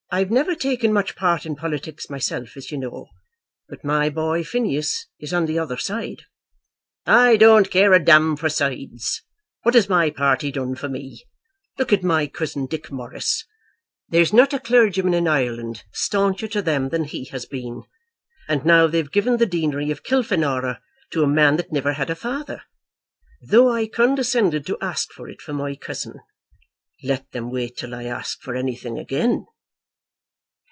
"I've 0.13 0.29
never 0.29 0.55
taken 0.55 0.91
much 0.91 1.15
part 1.15 1.45
in 1.45 1.55
politics 1.55 2.09
myself, 2.09 2.57
as 2.57 2.69
you 2.69 2.77
know; 2.77 3.07
but 3.69 3.85
my 3.85 4.09
boy 4.09 4.43
Phineas 4.43 5.07
is 5.21 5.33
on 5.33 5.45
the 5.45 5.57
other 5.57 5.77
side." 5.77 6.23
"I 7.05 7.37
don't 7.37 7.71
care 7.71 7.93
a 7.93 8.35
for 8.35 8.49
sides. 8.49 9.21
What 9.63 9.73
has 9.73 9.87
my 9.87 10.09
party 10.09 10.51
done 10.51 10.75
for 10.75 10.89
me? 10.89 11.23
Look 11.79 11.93
at 11.93 12.03
my 12.03 12.27
cousin, 12.27 12.65
Dick 12.65 12.91
Morris. 12.91 13.45
There's 14.09 14.33
not 14.33 14.51
a 14.53 14.59
clergyman 14.59 15.13
in 15.13 15.29
Ireland 15.29 15.85
stauncher 15.93 16.49
to 16.49 16.61
them 16.61 16.89
than 16.89 17.05
he 17.05 17.23
has 17.27 17.45
been, 17.45 17.83
and 18.49 18.65
now 18.65 18.87
they've 18.87 19.09
given 19.13 19.37
the 19.37 19.45
deanery 19.45 19.91
of 19.91 20.03
Kilfenora 20.03 20.81
to 21.11 21.23
a 21.23 21.27
man 21.27 21.55
that 21.55 21.71
never 21.71 21.93
had 21.93 22.09
a 22.09 22.15
father, 22.15 22.63
though 23.41 23.71
I 23.71 23.87
condescended 23.87 24.65
to 24.65 24.77
ask 24.81 25.09
for 25.13 25.29
it 25.29 25.41
for 25.41 25.53
my 25.53 25.73
cousin. 25.77 26.15
Let 27.01 27.31
them 27.31 27.49
wait 27.49 27.77
till 27.77 27.95
I 27.95 28.03
ask 28.03 28.41
for 28.41 28.57
anything 28.57 28.99
again." 28.99 29.45